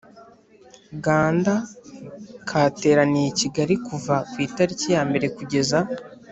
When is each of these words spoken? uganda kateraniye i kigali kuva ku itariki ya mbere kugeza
uganda 0.95 1.53
kateraniye 2.49 3.27
i 3.31 3.35
kigali 3.39 3.73
kuva 3.87 4.15
ku 4.29 4.37
itariki 4.47 4.87
ya 4.95 5.01
mbere 5.09 5.25
kugeza 5.37 5.79